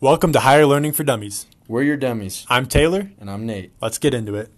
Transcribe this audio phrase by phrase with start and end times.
[0.00, 1.46] Welcome to Higher Learning for Dummies.
[1.68, 3.10] We're your dummies, I'm Taylor.
[3.20, 3.72] and I'm Nate.
[3.80, 4.50] Let's get into it.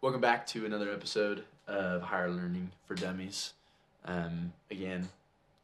[0.00, 3.54] Welcome back to another episode of Higher Learning for Dummies.
[4.04, 5.08] Um, again,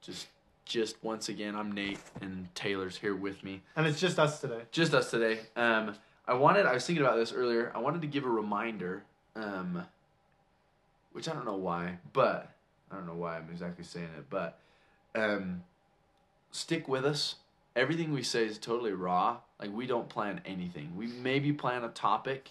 [0.00, 0.28] just
[0.64, 3.60] just once again, I'm Nate and Taylor's here with me.
[3.76, 4.62] And it's just us today.
[4.70, 5.40] Just us today.
[5.56, 5.94] Um,
[6.26, 6.66] I wanted.
[6.66, 7.72] I was thinking about this earlier.
[7.74, 9.02] I wanted to give a reminder,
[9.34, 9.84] um,
[11.12, 12.52] which I don't know why, but
[12.90, 14.58] I don't know why I'm exactly saying it, but
[15.14, 15.62] um,
[16.50, 17.36] stick with us.
[17.76, 19.38] Everything we say is totally raw.
[19.60, 20.96] Like we don't plan anything.
[20.96, 22.50] We maybe plan a topic,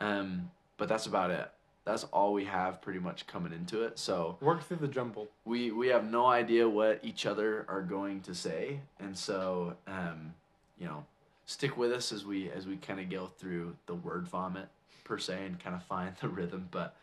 [0.00, 1.50] um, but that's about it.
[1.84, 3.98] That's all we have pretty much coming into it.
[3.98, 5.28] So Work through the jumble.
[5.44, 10.34] we we have no idea what each other are going to say, and so um,
[10.78, 11.04] you know,
[11.46, 14.68] stick with us as we as we kind of go through the word vomit
[15.04, 16.68] per se and kind of find the rhythm.
[16.70, 16.94] But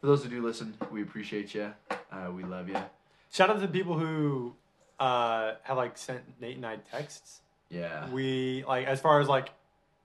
[0.00, 1.72] for those who do listen, we appreciate you.
[2.10, 2.76] Uh, we love you.
[3.32, 4.54] Shout out to the people who
[4.98, 7.40] uh, have like sent Nate and I texts.
[7.68, 8.08] Yeah.
[8.10, 9.50] We like as far as like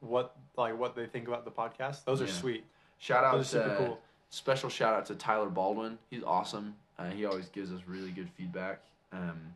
[0.01, 2.03] what like what they think about the podcast.
[2.05, 2.31] Those are Yeah.
[2.33, 2.65] sweet.
[2.99, 3.99] Shout out Those to cool.
[4.29, 5.97] special shout out to Tyler Baldwin.
[6.09, 6.75] He's awesome.
[6.99, 8.81] Uh, he always gives us really good feedback.
[9.11, 9.53] Um,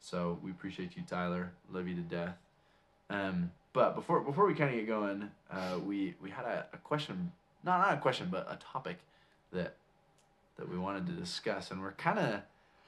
[0.00, 1.52] so we appreciate you, Tyler.
[1.70, 2.36] Love you to death.
[3.10, 6.78] Um, but before before we kind of get going, uh, we we had a, a
[6.78, 7.32] question,
[7.64, 8.98] not not a question, but a topic
[9.52, 9.76] that
[10.58, 12.40] that we wanted to discuss, and we're kind of.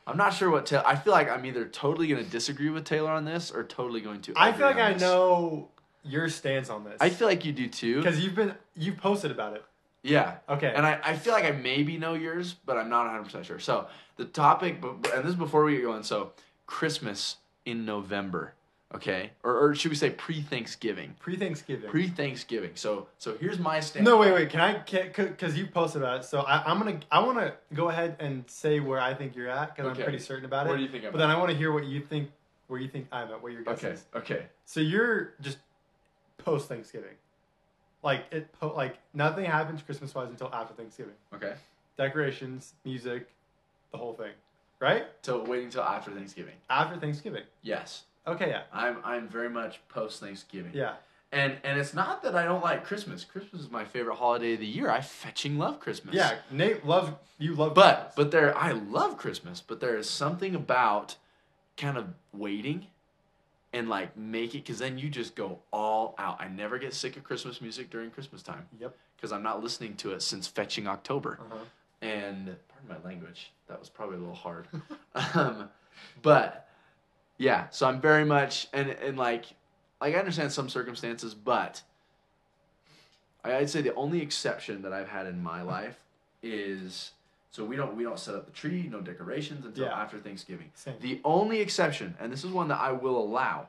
[0.07, 0.83] I'm not sure what Taylor.
[0.87, 4.03] I feel like I'm either totally going to disagree with Taylor on this or totally
[4.03, 4.35] going to.
[4.37, 5.01] I feel like I this.
[5.01, 5.71] know
[6.05, 6.99] your stance on this.
[7.01, 8.03] I feel like you do too.
[8.03, 9.65] because you've been you've posted about it.
[10.05, 10.37] Yeah.
[10.49, 10.73] Okay.
[10.77, 13.59] And I, I feel like I maybe know yours, but I'm not 100% sure.
[13.59, 16.03] So, the topic, and this is before we get going.
[16.03, 16.33] So,
[16.67, 18.53] Christmas in November,
[18.95, 19.31] okay?
[19.43, 21.15] Or, or should we say pre Thanksgiving?
[21.21, 21.91] Pre Thanksgiving.
[21.91, 22.71] Pre Thanksgiving.
[22.75, 24.05] So, so here's my stand.
[24.05, 24.51] No, wait, wait.
[24.51, 24.75] Can I?
[24.79, 27.01] Because you posted about it, so I, I'm gonna.
[27.11, 30.01] I want to go ahead and say where I think you're at because Okay.
[30.01, 30.71] I'm pretty certain about it.
[30.71, 32.31] Where do you think I'm But then I want to hear what you think.
[32.69, 33.43] Where you think I'm at?
[33.43, 34.05] What your guess Okay, is.
[34.17, 34.47] okay.
[34.65, 35.59] So you're just
[36.39, 37.15] post Thanksgiving,
[38.03, 38.51] like it.
[38.59, 41.15] Po- like nothing happens Christmas wise until after Thanksgiving.
[41.35, 41.55] Okay.
[41.97, 43.29] Decorations, music,
[43.93, 44.33] the whole thing,
[44.81, 45.05] right?
[45.23, 46.55] So, waiting until after Thanksgiving.
[46.69, 47.45] After Thanksgiving.
[47.63, 48.03] Yes.
[48.27, 50.73] Okay, yeah, I'm, I'm very much post Thanksgiving.
[50.75, 50.95] yeah.
[51.33, 53.25] And, and it's not that I don't like Christmas.
[53.25, 54.89] Christmas is my favorite holiday of the year.
[54.89, 56.15] I fetching love Christmas.
[56.15, 58.15] Yeah, Nate love you love But Christmas.
[58.15, 61.17] but there I love Christmas, but there is something about
[61.77, 62.87] kind of waiting
[63.73, 66.41] and like make it because then you just go all out.
[66.41, 68.97] I never get sick of Christmas music during Christmas time yep.
[69.17, 71.41] because I'm not listening to it since fetching October.
[71.41, 71.65] Uh-huh.
[72.01, 74.69] And pardon my language, that was probably a little hard.
[75.35, 75.69] um,
[76.23, 76.69] but
[77.39, 79.47] yeah, so I'm very much and and like
[80.01, 81.83] like I understand some circumstances, but
[83.45, 85.99] I'd say the only exception that I've had in my life
[86.43, 87.13] is
[87.51, 89.93] so we don't we don't set up the tree, no decorations until Yeah.
[90.01, 90.71] after Thanksgiving.
[90.75, 90.95] Same.
[91.01, 93.69] The only exception, and this is one that I will allow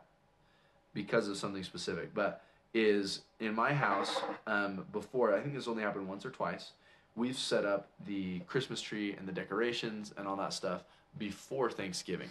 [0.93, 2.41] because of something specific, but
[2.73, 4.15] is in my house
[4.47, 5.33] um, before.
[5.33, 6.71] I think this only happened once or twice.
[7.15, 10.83] We've set up the Christmas tree and the decorations and all that stuff
[11.17, 12.27] before Thanksgiving.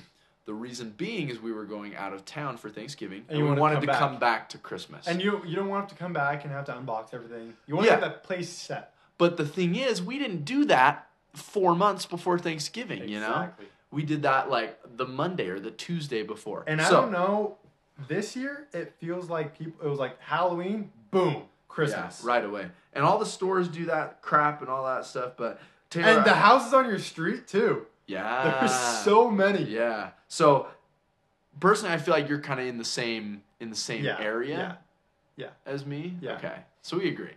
[0.47, 3.53] The reason being is we were going out of town for Thanksgiving, and, you we
[3.53, 3.99] wanted to come to back.
[3.99, 5.07] come back to Christmas.
[5.07, 7.55] And you you don't want to come back and have to unbox everything.
[7.67, 7.97] You want Yeah.
[7.97, 8.93] to have that place set.
[9.17, 13.09] But the thing is, we didn't do that four months before Thanksgiving.
[13.09, 13.49] You know,
[13.91, 16.65] we did that like the Monday or the Tuesday before.
[16.67, 17.57] And I don't know,
[18.09, 19.87] this year it feels like people.
[19.87, 22.67] It was like Halloween, boom, Christmas, Yeah, right away.
[22.93, 25.33] And all the stores do that crap and all that stuff.
[25.39, 25.59] But
[25.91, 27.87] Taylor, And the I- houses on your street too.
[28.07, 29.63] Yeah, There's so many.
[29.65, 30.11] yeah.
[30.29, 30.67] So
[31.61, 34.79] personally, I feel like you're kind of in the same in the same Yeah, area
[35.37, 35.51] yeah, yeah.
[35.73, 36.17] as me.
[36.21, 36.33] Yeah.
[36.37, 37.33] Okay, so we agree.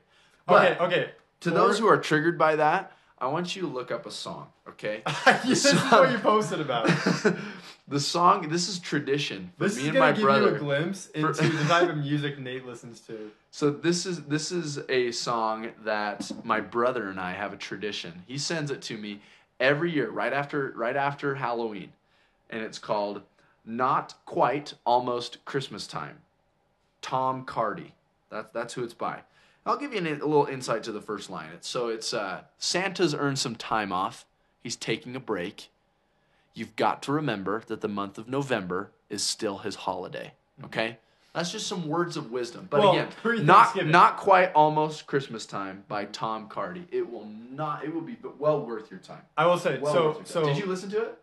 [0.46, 1.12] But okay, okay.
[1.42, 4.48] to those who are triggered by that, I want you to look up a song.
[4.70, 5.02] Okay.
[5.46, 6.88] this is what you posted about.
[7.88, 8.50] the song.
[8.50, 10.50] This is tradition for This me is and my give brother.
[10.50, 13.32] you a glimpse into the type of music Nate listens to.
[13.52, 18.24] So this is this is a song that my brother and I have a tradition.
[18.28, 19.22] He sends it to me
[19.60, 21.94] every year, right after right after Halloween,
[22.50, 23.22] and it's called
[23.66, 26.20] "Not Quite Almost Christmas Time."
[27.02, 27.92] Tom Cardy.
[28.30, 29.22] That's that's who it's by.
[29.66, 31.50] I'll give you an, a little insight to the first line.
[31.54, 34.26] It's so it's uh, Santa's earned some time off.
[34.62, 35.70] He's taking a break.
[36.54, 40.34] You've got to remember that the month of November is still his holiday.
[40.64, 40.98] Okay,
[41.38, 42.68] that's just some words of wisdom.
[42.70, 46.86] But Well, again, not not quite almost Christmas time by Tom Cardy.
[46.92, 47.84] It will not.
[47.86, 49.22] It will be well worth your time.
[49.38, 50.06] I will say Well so.
[50.08, 50.26] worth your time.
[50.26, 51.20] So did you listen to it?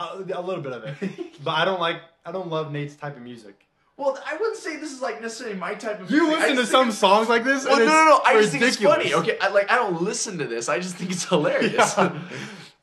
[0.00, 1.98] a, a little bit of it, but I don't like.
[2.24, 3.66] I don't love Nate's type of music.
[3.96, 6.10] Well, I wouldn't say this is like necessarily my type of.
[6.10, 6.40] You music.
[6.40, 7.66] Listen to some songs like this.
[7.66, 8.20] Well, and no, no, no.
[8.24, 9.12] I just think it's funny.
[9.12, 10.68] Okay, I, like I don't listen to this.
[10.68, 11.94] I just think it's hilarious.
[11.98, 12.18] Yeah.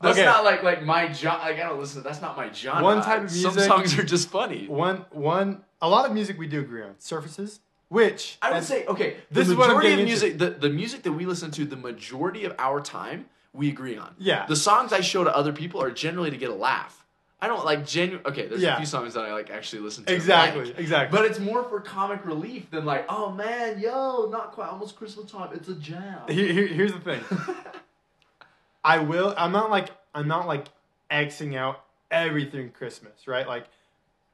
[0.00, 0.24] that's Okay.
[0.26, 1.40] not like like my genre.
[1.42, 2.02] Like I don't listen.
[2.02, 2.84] to That's not my genre.
[2.84, 3.50] One type of music.
[3.50, 4.68] Some songs are just funny.
[4.68, 6.94] One, one, a lot of music we do agree on.
[6.98, 9.16] Surfaces, which I would say okay.
[9.30, 10.26] This is what I'm majority of getting into.
[10.26, 13.96] music, the, the music that we listen to, the majority of our time, we agree
[13.96, 14.14] on.
[14.18, 14.46] Yeah.
[14.46, 17.04] The songs I show to other people are generally to get a laugh.
[17.40, 18.26] I don't like genuine.
[18.26, 18.74] Okay, there's Yeah.
[18.74, 20.10] a few songs that I like actually listen to.
[20.12, 20.78] and exactly, like.
[20.78, 21.16] exactly.
[21.16, 25.30] But it's more for comic relief than like, oh man, yo, not quite almost Christmas
[25.30, 25.50] time.
[25.54, 26.18] It's a jam.
[26.28, 27.20] Here, here- here's the thing.
[28.84, 29.34] I will.
[29.36, 30.66] I'm not like I'm not like
[31.10, 33.46] xing out everything Christmas, right?
[33.46, 33.66] Like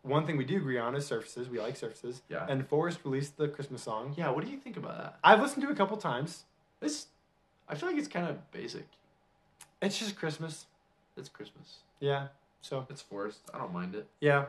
[0.04, 1.48] one thing we do agree on is surfaces.
[1.48, 2.22] We like surfaces.
[2.28, 2.46] Yeah.
[2.48, 4.14] And Forrest released the Christmas song.
[4.16, 5.18] yeah, what do you think about that?
[5.24, 6.44] I've listened to it a couple times.
[6.80, 7.06] It's,
[7.68, 8.86] I feel like it's kind of basic.
[9.82, 10.66] It's just Christmas.
[11.16, 11.78] It's Christmas.
[12.00, 12.28] Yeah.
[12.60, 13.40] So It's forced.
[13.52, 14.06] I don't mind it.
[14.20, 14.46] yeah,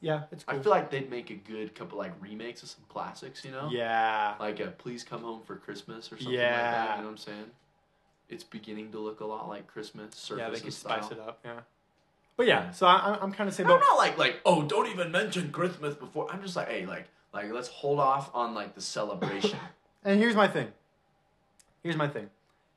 [0.00, 3.44] yeah, it's I feel like they'd make a good couple like remakes of some classics,
[3.44, 3.68] you know?
[3.70, 4.34] yeah.
[4.40, 6.60] Like a Please Come Home for Christmas or something like Yeah.
[6.86, 6.96] that.
[6.96, 7.44] You know what I'm saying?
[8.28, 10.14] It's beginning to look a lot like Christmas.
[10.14, 11.02] Surface Yeah, they could style.
[11.02, 11.40] spice it up.
[11.44, 11.60] Yeah.
[12.36, 15.10] But yeah, so I, I'm kind of saying, I'm not like like oh don't even
[15.10, 16.30] mention Christmas before.
[16.30, 19.58] I'm just like hey like like let's hold off on like the celebration.
[20.04, 20.68] And here's my thing.
[21.82, 22.30] Here's my thing.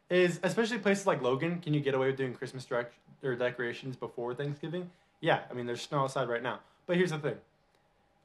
[0.10, 3.96] Is especially places like Logan, can you get away with doing Christmas direct, or decorations
[3.96, 4.90] before Thanksgiving?
[5.22, 6.62] Yeah, I mean there's snow outside right now.
[6.88, 7.36] But here's the thing.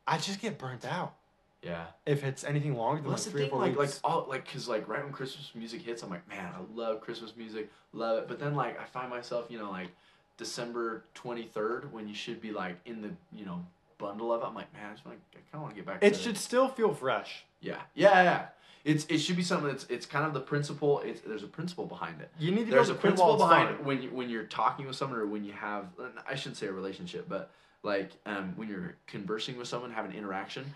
[0.07, 1.13] I just get burnt out
[1.65, 1.85] yeah.
[2.07, 4.51] if it's anything longer than Well, like three or thing, four like, like all, like,
[4.51, 8.19] cause like right when Christmas music hits, I'm like, man, I love Christmas music, love
[8.19, 8.29] it.
[8.29, 9.89] But then like I find myself, you know, like
[10.37, 13.65] December 23rd when you should be like in the, you know,
[13.99, 14.47] bundle of it.
[14.47, 15.99] I'm like, man, I just want, I kind of want to get back.
[16.03, 17.45] it to should still feel fresh.
[17.61, 18.47] Yeah, yeah, yeah.
[18.85, 21.01] It's it should be something that's it's kind of the principle.
[21.01, 22.31] It's there's a principle behind it.
[22.39, 23.85] You need to There's a principle behind fun.
[23.87, 25.87] when you when you're talking with someone or when you have
[26.29, 27.51] I shouldn't say a relationship, but
[27.83, 30.67] like um, when you're conversing with someone, have an interaction.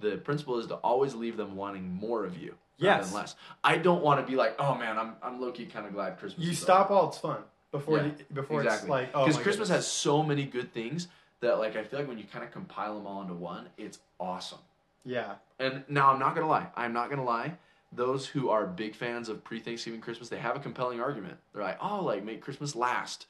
[0.00, 3.06] The principle is to always leave them wanting more of you rather Yes.
[3.10, 3.36] than less.
[3.62, 6.18] I don't want to be like, oh man, I'm I'm low key kind of glad
[6.18, 6.46] Christmas.
[6.46, 9.68] You stop over." while it's fun before Yeah, the, before it's like oh because Christmas
[9.68, 9.86] goodness.
[9.86, 11.08] has so many good things
[11.40, 13.98] that like I feel like when you kind of compile them all into one, it's
[14.18, 14.58] awesome.
[15.04, 16.68] yeah And now I'm not gonna lie.
[16.76, 17.54] I'm not gonna lie.
[17.92, 21.38] Those who are big fans of pre-Thanksgiving Christmas, they have a compelling argument.
[21.54, 23.26] They're like, "Oh, like make Christmas last."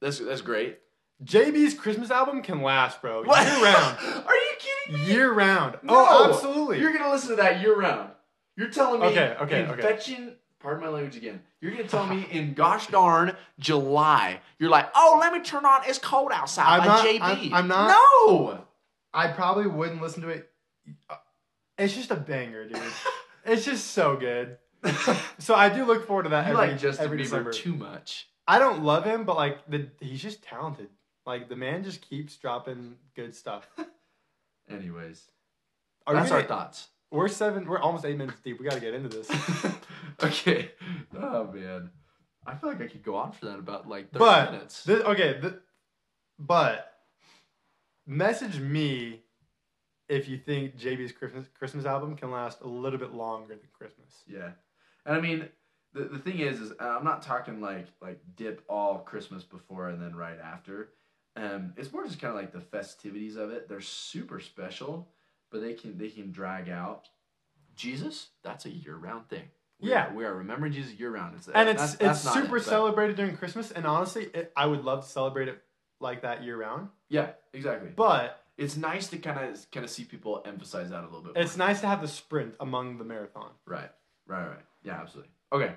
[0.00, 0.78] That's that's great.
[1.24, 3.62] JB's Christmas album can last, bro, year What?
[3.62, 5.12] round, are you kidding me?
[5.12, 5.78] year round.
[5.82, 5.94] No.
[5.96, 6.80] oh, absolutely.
[6.80, 8.10] You're gonna listen to that year round.
[8.56, 9.82] You're telling me Okay, okay, okay.
[9.82, 11.42] fetching pardon my language again.
[11.60, 15.82] You're gonna tell me in gosh darn July, you're like, oh, let me turn on
[15.86, 17.20] It's Cold Outside I'm by not- JB.
[17.20, 17.88] I'm- I'm not-
[18.28, 18.64] No.
[19.14, 20.50] I probably wouldn't listen to it.
[21.08, 21.16] Uh,
[21.78, 22.78] it's just a banger, dude.
[23.44, 24.58] it's just so good.
[25.38, 27.52] So I do look forward to that You every, like Justin every Bieber December.
[27.52, 28.28] too much.
[28.46, 30.88] I don't love him, but like the he's just talented.
[31.24, 33.68] Like the man just keeps dropping good stuff.
[34.70, 35.28] Anyways,
[36.06, 36.88] Are that's gonna- our thoughts.
[37.10, 37.66] We're seven.
[37.66, 38.58] We're almost eight minutes deep.
[38.58, 39.30] We got to get into this.
[40.22, 40.70] okay.
[41.18, 41.90] Oh man.
[42.46, 44.82] I feel like I could go on for that about like 30 but minutes.
[44.84, 45.56] thi- okay, thi-
[46.38, 46.92] but
[48.06, 49.22] message me
[50.08, 54.22] if you think JB's Christmas Christmas album can last a little bit longer than Christmas.
[54.26, 54.50] yeah.
[55.04, 55.48] And I mean,
[55.92, 60.00] the, the thing is, is I'm not talking like like dip all Christmas before and
[60.00, 60.90] then right after.
[61.36, 63.68] Um, it's more just kind of like the festivities of it.
[63.68, 65.08] They're super special,
[65.56, 67.08] but they can they can drag out.
[67.74, 69.44] Jesus, that's a year round thing.
[69.80, 70.10] We Yeah.
[70.10, 71.34] are, we are remembering Jesus year round.
[71.36, 73.70] It's and it's that's- it's that's super it, celebrated during Christmas.
[73.70, 75.62] And honestly, it, I would love to celebrate it
[76.00, 76.88] like that year round.
[77.08, 77.90] Yeah, exactly.
[77.94, 81.32] But it's nice to kind of kind of see people emphasize that a little bit.
[81.36, 81.66] it's more.
[81.68, 83.50] nice to have the sprint among the marathon.
[83.66, 83.90] Right,
[84.26, 84.64] right, right.
[84.82, 85.30] Yeah, absolutely.
[85.52, 85.74] Okay,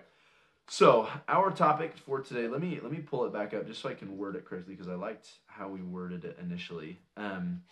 [0.69, 2.48] so our topic for today.
[2.48, 4.75] Let me let me pull it back up just so I can word it correctly
[4.75, 7.00] because I liked how we worded it initially.
[7.17, 7.63] Um,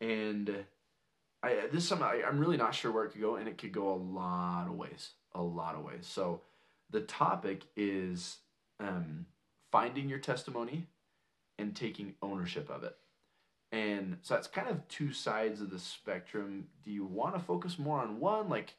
[0.00, 0.64] and
[1.42, 3.58] I this is something I, I'm really not sure where it could go, and it
[3.58, 6.06] could go a lot of ways, a lot of ways.
[6.06, 6.40] So
[6.90, 8.38] the topic is
[8.80, 9.26] um,
[9.70, 10.86] finding your testimony
[11.58, 12.96] and taking ownership of it.
[13.72, 16.66] And so that's kind of two sides of the spectrum.
[16.84, 18.50] Do you want to focus more on one?
[18.50, 18.74] Like,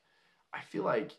[0.53, 1.17] I feel like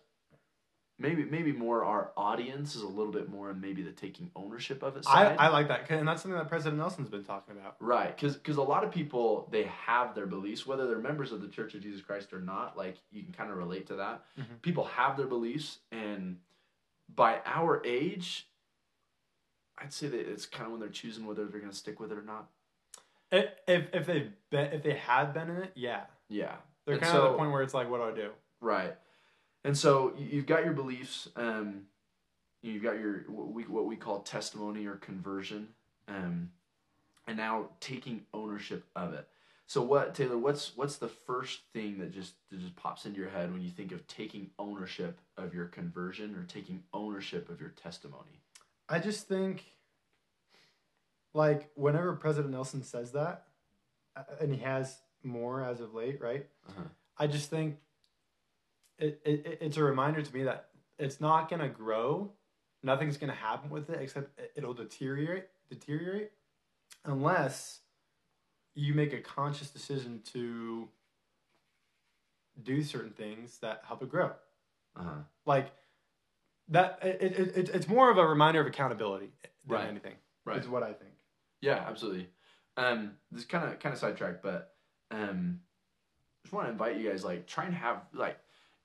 [0.99, 4.83] maybe maybe more our audience is a little bit more on maybe the taking ownership
[4.83, 5.37] of it I, side.
[5.39, 7.77] I like that, and that's something that President Nelson's been talking about.
[7.81, 11.49] Right, because a lot of people they have their beliefs, whether they're members of the
[11.49, 12.77] Church of Jesus Christ or not.
[12.77, 14.25] Like you can kind of relate to that.
[14.39, 14.63] Mhm.
[14.63, 16.39] People have their beliefs, and
[17.15, 18.49] by our age,
[19.79, 22.13] I'd say that it's kind of when they're choosing whether they're going to stick with
[22.13, 22.49] it or not.
[23.31, 27.03] If if, if they've been if they have been in it, yeah, Yeah, they're And
[27.03, 28.31] kind of at the point where it's like, what do I do?
[28.61, 28.95] Right.
[29.65, 31.29] And so you- you've got your beliefs.
[31.37, 31.89] Um,
[32.63, 35.75] you've got your what we what we call testimony or conversion,
[36.09, 36.53] um,
[37.27, 39.29] and now taking ownership of it.
[39.67, 40.37] So what Taylor?
[40.37, 43.71] What's what's the first thing that just that just pops into your head when you
[43.71, 48.43] think of taking ownership of your conversion or taking ownership of your testimony?
[48.87, 49.65] I just think,
[51.33, 53.49] like, whenever President Nelson says that,
[54.39, 56.47] and he has more as of late, right?
[56.69, 56.83] Uh-huh.
[57.17, 57.79] I just think
[58.99, 62.33] it, it it's a reminder to me that it's not gonna grow.
[62.83, 66.33] Nothing's gonna happen with it except it- it'll deteriorate, deteriorate,
[67.05, 67.81] unless
[68.75, 70.89] you make a conscious decision to
[72.63, 74.33] do certain things that help it grow.
[74.97, 75.11] Uh-huh.
[75.45, 75.73] Like
[76.69, 79.31] that, it, it, it, it's more of a reminder of accountability
[79.67, 79.89] than Right.
[79.89, 80.15] anything.
[80.45, 80.59] Right.
[80.59, 81.13] Is what I think.
[81.61, 82.29] Yeah, absolutely.
[82.77, 84.75] Um, this kind of kind of sidetracked, but
[85.11, 85.61] um,
[86.43, 88.37] just want to invite you guys like try and have like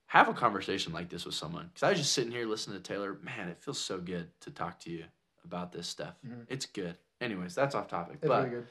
[0.09, 2.83] have a conversation like this with someone because I was just sitting here listening to
[2.83, 3.17] Taylor.
[3.23, 5.03] Man, it feels so good to talk to you
[5.45, 6.15] about this stuff.
[6.27, 6.45] Mhm.
[6.49, 6.97] It's good.
[7.21, 8.17] Anyways, that's off topic.
[8.21, 8.67] It's but really good.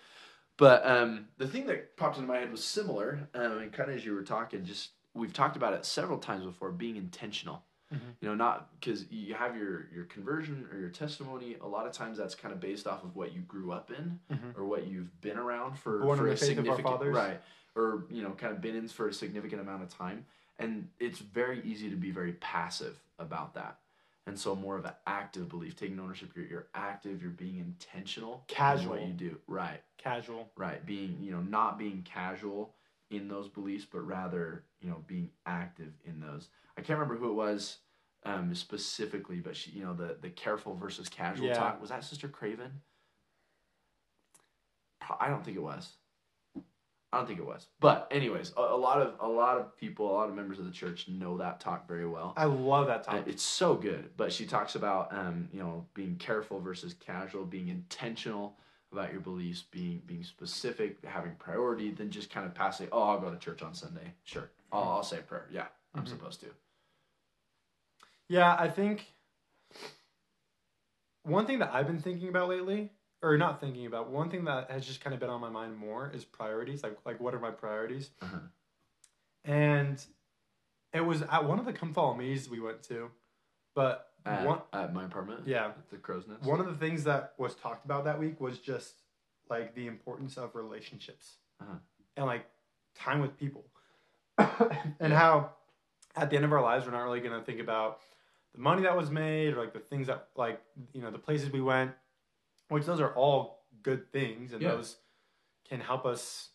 [0.56, 3.96] but um, the thing that popped into my head was similar, um, and kind of
[3.96, 7.62] as you were talking, just we've talked about it several times before, being intentional.
[7.92, 7.98] Mhm.
[8.20, 11.56] You know, not because you have your your conversion or your testimony.
[11.60, 14.18] A lot of times, that's kind of based off of what you grew up in
[14.30, 14.58] Mhm.
[14.58, 16.88] or what you've been around for Born in for the a faith of our significant
[16.98, 17.14] fathers.
[17.14, 17.40] right,
[17.76, 20.26] or you know, kind of been in for a significant amount of time.
[20.58, 23.78] And it's very easy to be very passive about that.
[24.26, 26.30] And so more of an active belief, taking ownership.
[26.36, 27.22] You're, you're active.
[27.22, 28.44] You're being intentional.
[28.48, 28.90] in Casual.
[28.90, 29.38] what you do.
[29.46, 29.80] Right.
[29.96, 30.50] Casual.
[30.54, 32.74] Right, being you know not being casual
[33.10, 36.48] in those beliefs, but rather you know being active in those.
[36.76, 37.78] I can't remember who it was
[38.24, 41.54] um, specifically, but she you know the the careful versus casual Yeah.
[41.54, 42.82] talk was that Sister Craven.
[45.18, 45.96] I don't think it was.
[47.12, 47.68] I don't think it was.
[47.80, 50.66] But anyways, a, a lot of a lot of people, a lot of members of
[50.66, 52.34] the church know that talk very well.
[52.36, 53.26] I love that talk.
[53.26, 57.68] It's so good, but she talks about um, you know being careful versus casual, being
[57.68, 58.58] intentional
[58.92, 62.88] about your beliefs, being being specific, having priority, than just kind of passing.
[62.92, 64.12] Oh, I'll go to church on Sunday.
[64.24, 65.46] Sure, I'll, I'll say prayer.
[65.50, 66.08] Yeah, I'm Mhm.
[66.08, 66.46] supposed to.
[68.28, 69.06] Yeah, I think
[71.22, 72.90] one thing that I've been thinking about lately,
[73.22, 75.76] or not thinking about, one thing that has just kind of been on my mind
[75.76, 76.82] more is priorities.
[76.82, 78.10] Like, like what are my priorities?
[78.22, 78.38] Uh-huh.
[79.44, 80.04] And
[80.92, 83.10] it was at one of the come follow me's we went to,
[83.74, 85.42] but At, one at my apartment.
[85.46, 86.42] yeah, the crow's nest.
[86.42, 89.02] one of the things that was talked about that week was just
[89.50, 91.74] like the importance of relationships Uh-huh.
[92.16, 92.44] and like
[92.94, 93.64] time with people
[95.00, 95.50] and how
[96.16, 98.00] at the end of our lives we're not really going to think about
[98.54, 100.60] the money that was made or like the things that like
[100.92, 101.92] you know the places we went
[102.68, 104.70] which those are all good things and Yeah.
[104.70, 104.96] those
[105.64, 106.50] can help us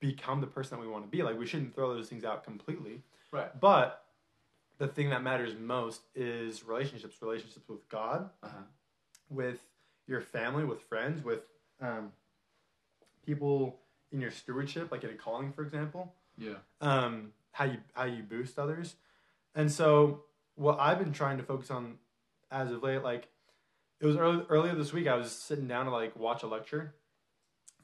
[0.00, 2.44] become the person that we want to be like we shouldn't throw those things out
[2.44, 3.58] completely Right.
[3.60, 4.04] but
[4.78, 8.62] the thing that matters most is relationships relationships with god Uh-huh.
[9.28, 9.60] with
[10.06, 11.42] your family, with friends, with
[11.82, 12.12] um,
[13.26, 13.78] people
[14.10, 16.14] in your stewardship, like in a calling, for example.
[16.38, 16.54] Yeah.
[16.80, 18.94] Um, how you how you boost others,
[19.54, 21.98] and so what I've been trying to focus on
[22.50, 23.28] as of late, like
[24.00, 26.94] it was early, earlier this week, I was sitting down to like watch a lecture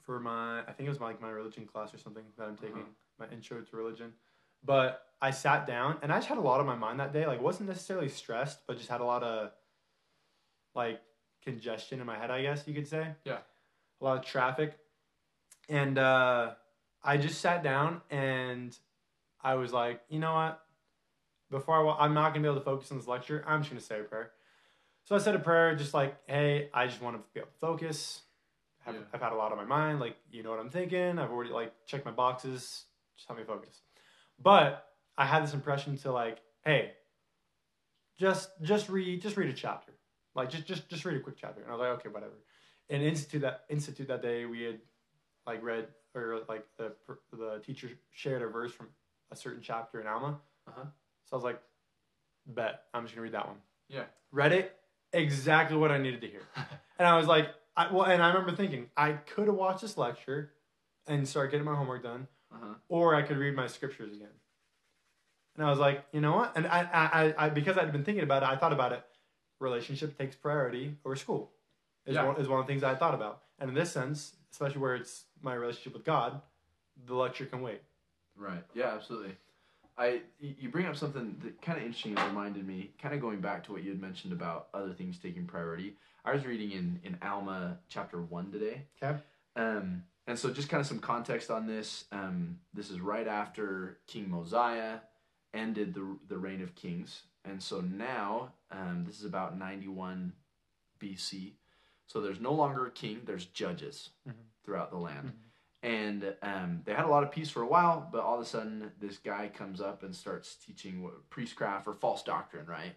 [0.01, 2.55] for my I think it was my, like my religion class or something that I'm
[2.57, 3.25] taking, Uh-huh.
[3.27, 4.13] my intro to religion.
[4.63, 7.25] But I sat down and I just had a lot on my mind that day.
[7.25, 9.51] Like wasn't necessarily stressed, but just had a lot of
[10.73, 11.01] like
[11.43, 13.07] congestion in my head, I guess you could say.
[13.23, 13.37] Yeah.
[14.01, 14.77] A lot of traffic.
[15.69, 16.51] And uh,
[17.03, 18.77] I just sat down and
[19.41, 20.61] I was like, you know what?
[21.51, 23.43] Before I, wa- I'm not going to be able to focus on this lecture.
[23.47, 24.31] I'm just going to say a prayer.
[25.05, 27.57] So I said a prayer, just like, hey, I just want to be able to
[27.59, 28.21] focus.
[28.87, 29.01] I've, Yeah.
[29.13, 29.99] I've had a lot on my mind.
[29.99, 31.19] Like, you know what I'm thinking.
[31.19, 32.85] I've already like checked my boxes.
[33.15, 33.81] Just help me focus.
[34.41, 36.93] But I had this impression to like, hey,
[38.19, 39.93] just just read just read a chapter.
[40.33, 41.61] Like just just just read a quick chapter.
[41.61, 42.33] And I was like, okay, whatever.
[42.89, 44.79] And institute that institute that day we had
[45.45, 46.93] like read or like the
[47.31, 48.87] the teacher shared a verse from
[49.31, 50.39] a certain chapter in Alma.
[50.67, 50.85] Uh-huh.
[51.25, 51.61] So I was like,
[52.47, 53.57] bet I'm just gonna read that one.
[53.87, 54.03] Yeah.
[54.31, 54.75] Read it
[55.15, 56.41] exactly what I needed to hear.
[56.97, 59.97] And I was like, I, well, and I remember thinking I could have watched this
[59.97, 60.53] lecture
[61.07, 62.75] and start getting my homework done, Uh-huh.
[62.87, 64.29] or I could read my scriptures again.
[65.57, 66.53] And I was like, you know what?
[66.55, 69.03] And I, I, I, I because I'd been thinking about it, I thought about it.
[69.59, 71.51] Relationship takes priority over school.
[72.05, 72.23] Is, Yeah.
[72.27, 73.41] one, is one of the things I thought about.
[73.59, 76.41] And in this sense, especially where it's my relationship with God,
[77.05, 77.81] the lecture can wait.
[78.37, 78.63] Right.
[78.73, 79.35] Yeah, absolutely.
[79.97, 83.63] I you bring up something that kind of interesting reminded me, kind of going back
[83.65, 85.95] to what you had mentioned about other things taking priority.
[86.25, 88.87] I was reading in in Alma chapter one today.
[89.01, 89.17] Okay.
[89.55, 92.05] Um, and so just kind of some context on this.
[92.11, 94.99] Um, this is right after King Mosiah
[95.53, 100.33] ended the the reign of kings, and so now um, this is about ninety one
[100.99, 101.53] BC.
[102.07, 103.21] So there's no longer a king.
[103.25, 104.33] There's judges Mhm.
[104.63, 105.29] throughout the land.
[105.29, 105.44] Mhm.
[105.85, 108.45] And um, they had a lot of peace for a while, but all of a
[108.45, 112.95] sudden, this guy comes up and starts teaching what, priestcraft or false doctrine, right?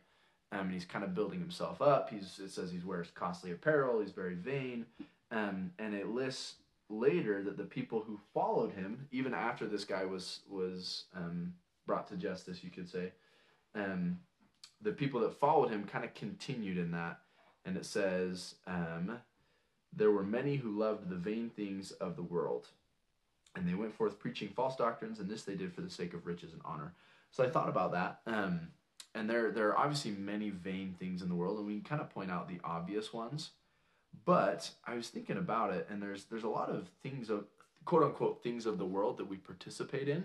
[0.52, 2.08] Um, and he's kind of building himself up.
[2.08, 4.00] He's it says he wears costly apparel.
[4.00, 4.86] He's very vain,
[5.30, 6.54] um, and it lists
[6.88, 11.52] later that the people who followed him, even after this guy was was um,
[11.86, 13.12] brought to justice, you could say,
[13.74, 14.18] um,
[14.80, 17.20] the people that followed him kind of continued in that,
[17.66, 18.54] and it says.
[18.66, 19.18] Um,
[19.90, 22.68] there were many who loved the vain things of the world,
[23.54, 26.26] and they went forth preaching false doctrines, and this they did for the sake of
[26.26, 26.94] riches and honor.
[27.30, 28.20] So I thought about that.
[28.26, 28.68] Um,
[29.14, 32.00] and there, there are obviously many vain things in the world, and we can kind
[32.00, 33.50] of point out the obvious ones.
[34.24, 37.46] But I was thinking about it, and there's there's a lot of things of
[37.84, 40.24] quote unquote things of the world that we participate in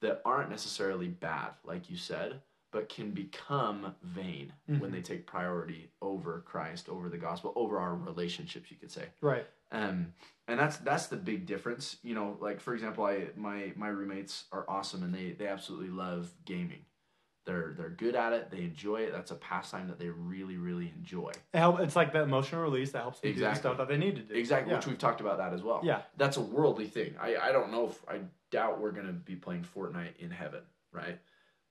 [0.00, 2.40] that aren't necessarily bad, like you said,
[2.74, 4.80] but can become vain Mhm.
[4.80, 9.10] when they take priority over Christ, over the gospel, over our relationships, you could say.
[9.20, 9.46] Right.
[9.70, 10.12] Um,
[10.48, 11.98] and that's that's the big difference.
[12.02, 15.88] You know, like for example, I my my roommates are awesome and they they absolutely
[15.90, 16.84] love gaming.
[17.46, 18.50] They're they're good at it.
[18.50, 19.12] They enjoy it.
[19.12, 21.30] That's a pastime that they really really enjoy.
[21.30, 23.60] It help, it's like the emotional release that helps them do the Exactly.
[23.60, 24.34] stuff that they need to do.
[24.34, 24.78] Exactly, Yeah.
[24.78, 25.80] which we've talked about that as well.
[25.84, 26.02] Yeah.
[26.16, 27.14] That's a worldly thing.
[27.20, 31.20] I I don't know if I doubt we're gonna be playing Fortnite in heaven, right?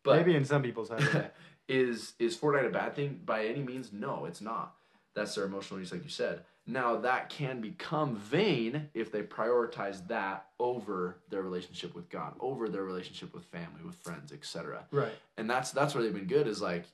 [0.04, 1.08] But Maybe in some people's heads.
[1.68, 3.22] is is Fortnite a bad thing?
[3.26, 4.76] By any means, no, it's not.
[5.16, 6.42] That's their emotional use, like you said.
[6.66, 12.70] Now that can become vain if they prioritize that over their relationship with God, over
[12.70, 14.86] their relationship with family, with friends, etc.
[14.92, 15.12] right.
[15.38, 16.48] And that's that's where they've been good.
[16.48, 16.86] Is like,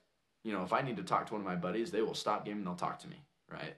[0.44, 2.46] you know, if I need to talk to one of my buddies, they will stop
[2.46, 2.64] gaming.
[2.64, 3.76] They'll talk to me, right?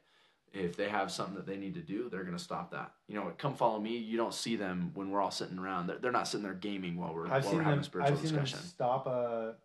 [0.54, 2.92] If they have something that they need to do, they're gonna stop that.
[3.08, 3.96] You know, come follow me.
[3.98, 5.88] You don't see them when we're all sitting around.
[5.88, 7.82] They're, they're not sitting there gaming while we're I've while seen we're having them.
[7.82, 8.58] a spiritual I've seen discussion.
[8.60, 9.56] them stop a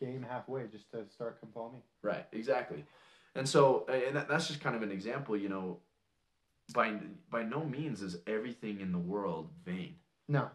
[0.00, 1.78] game halfway just to start come follow me.
[2.02, 2.84] Right, exactly.
[3.36, 5.78] And so, and that, that's just kind of an example, you know,
[6.72, 6.94] by
[7.30, 9.96] by no means is everything in the world vain,
[10.28, 10.50] No.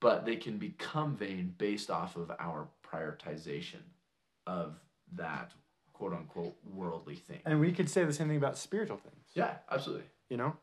[0.00, 3.80] but they can become vain based off of our prioritization
[4.46, 4.74] of
[5.12, 5.52] that
[5.94, 7.40] quote unquote worldly thing.
[7.46, 9.24] And we could say the same thing about spiritual things.
[9.34, 10.04] Yeah, absolutely.
[10.28, 10.56] You know,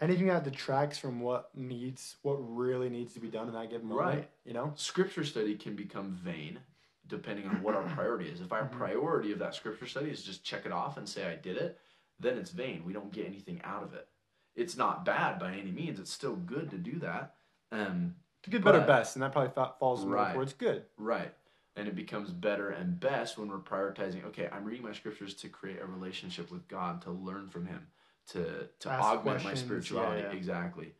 [0.00, 3.86] anything that detracts from what needs, what really needs to be done in that given
[3.88, 4.06] moment.
[4.18, 4.30] Right.
[4.44, 4.72] You know.
[4.74, 6.58] Scripture study can become vain
[7.06, 8.40] depending on what our priority is.
[8.40, 8.72] If our Mhm.
[8.72, 11.78] priority of that scripture study is just check it off and say I did it,
[12.18, 12.84] then it's vain.
[12.84, 14.08] We don't get anything out of it.
[14.54, 15.98] It's not bad by any means.
[16.00, 17.34] It's still good to do that.
[17.70, 18.16] Um,
[18.48, 20.34] Good, better, best, and that probably fa- falls more Right.
[20.34, 20.84] towards good.
[20.98, 21.32] Right.
[21.74, 25.48] And it becomes better and best when we're prioritizing, okay, I'm reading my scriptures to
[25.48, 27.86] create a relationship with God, to learn from him,
[28.28, 30.20] to to Ask augment my spirituality.
[30.20, 30.36] yeah, yeah.
[30.36, 30.92] Exactly.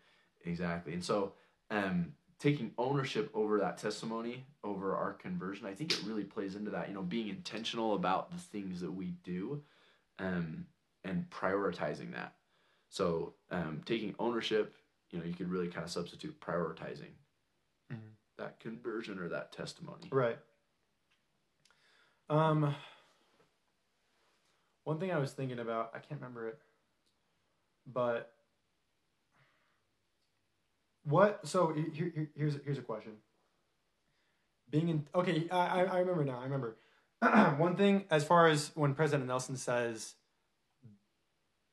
[0.45, 0.95] Exactly.
[0.95, 1.35] And so
[1.71, 6.71] um taking ownership over that testimony, over our conversion, I think it really plays into
[6.73, 9.63] that, you know, being intentional about the things that we do
[10.19, 10.67] um
[11.05, 12.35] and prioritizing that.
[12.89, 14.75] So um taking ownership,
[15.11, 17.13] you know, you could really kind of substitute prioritizing
[17.93, 18.15] Mhm.
[18.39, 20.09] that conversion or that testimony.
[20.11, 20.39] Right.
[22.33, 22.75] Um.
[24.85, 26.59] One thing I was thinking about, I can't remember it,
[27.87, 28.33] but
[31.05, 31.47] what?
[31.47, 33.13] So he- here, here- here's here's a question.
[34.71, 36.41] Being in okay, I I- I remember now.
[36.41, 36.79] I remember
[37.59, 40.15] one thing as far as when President Nelson says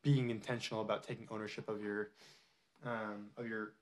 [0.04, 2.12] being intentional about taking ownership of your
[2.84, 3.74] um, of your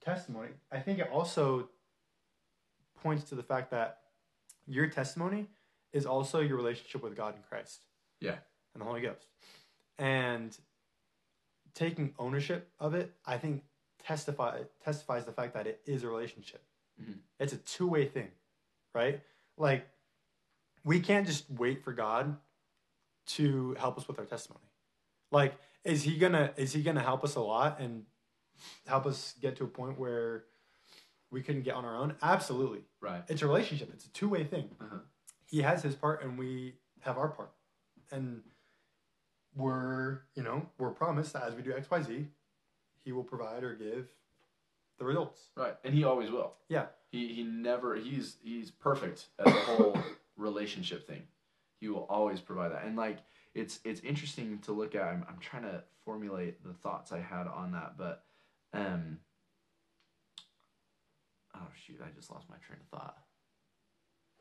[0.00, 0.50] testimony.
[0.70, 1.70] I think it also
[3.02, 4.00] points to the fact that
[4.66, 5.48] your testimony
[5.96, 7.86] is also your relationship with God and Christ.
[8.20, 8.36] Yeah.
[8.74, 9.26] And the Holy Ghost.
[9.98, 10.56] And
[11.74, 13.64] taking ownership of it, I think
[14.04, 16.62] testify testifies the fact that it is a relationship.
[17.00, 17.18] Mhm.
[17.40, 18.30] It's a two-way thing,
[18.94, 19.22] right?
[19.56, 19.88] Like
[20.84, 22.36] we can't just wait for God
[23.26, 24.66] to help us with our testimony.
[25.32, 28.04] Like is he going to is he going to help us a lot and
[28.86, 30.44] help us get to a point where
[31.30, 32.16] we couldn't get on our own?
[32.22, 32.84] Absolutely.
[33.00, 33.22] Right.
[33.28, 33.90] It's a relationship.
[33.94, 34.68] It's a two-way thing.
[34.80, 34.98] Uh-huh.
[35.46, 37.52] He has his part and we have our part.
[38.10, 38.42] And
[39.54, 42.26] we're, you know, we're promised that as we do XYZ,
[43.04, 44.08] he will provide or give
[44.98, 45.50] the results.
[45.56, 45.76] Right.
[45.84, 46.54] And he always will.
[46.68, 46.86] Yeah.
[47.10, 49.98] He he never he's he's perfect at the whole
[50.36, 51.22] relationship thing.
[51.80, 52.84] He will always provide that.
[52.84, 53.18] And like
[53.54, 55.02] it's it's interesting to look at.
[55.02, 58.24] I'm I'm trying to formulate the thoughts I had on that, but
[58.74, 59.18] um
[61.54, 63.16] oh shoot, I just lost my train of thought.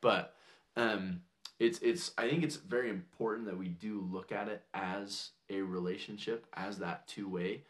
[0.02, 0.36] But
[0.76, 1.22] um
[1.60, 5.62] it's it's I think it's very important that we do look at it as a
[5.62, 7.64] relationship, as that two way.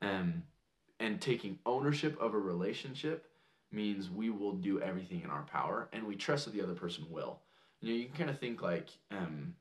[0.00, 0.44] Um
[1.00, 3.26] and taking ownership of a relationship
[3.72, 7.04] means we will do everything in our power and we trust that the other person
[7.10, 7.40] will.
[7.80, 9.54] You know, you can kind of think like um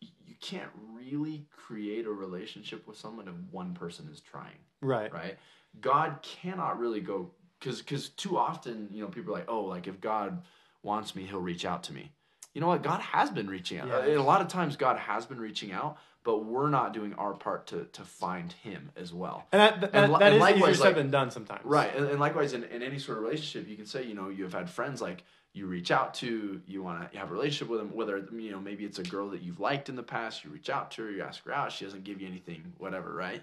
[0.00, 5.12] you can't really create a relationship with someone if one person is trying Right.
[5.12, 5.36] right?
[5.80, 9.88] God cannot really go because because too often you know people are like oh like
[9.88, 10.42] if God
[10.82, 12.12] wants me he'll reach out to me.
[12.54, 12.82] You know what?
[12.82, 13.88] God has been reaching out.
[13.88, 14.16] Yeah.
[14.18, 17.66] A lot of times God has been reaching out, but we're not doing our part
[17.68, 19.46] to to find Him as well.
[19.52, 21.64] And that, that, And that and is easier said like- than done sometimes.
[21.64, 21.94] Right.
[21.94, 24.52] And, and likewise, in, in any sort of relationship, you can say, you know, you've
[24.54, 27.94] had friends like you reach out to, you want to have a relationship with them,
[27.94, 30.68] whether, you know, maybe it's a girl that you've liked in the past, you reach
[30.70, 33.42] out to her, you ask her out, she doesn't give you anything, whatever, right?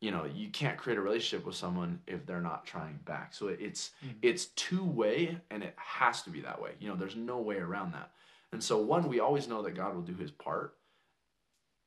[0.00, 3.34] You know, you can't create a relationship with someone if they're not trying back.
[3.34, 4.14] So it's Mhm.
[4.22, 6.72] it's two way and it has to be that way.
[6.80, 8.10] You know, there's no way around that.
[8.52, 10.74] And so one, we always know that God will do his part.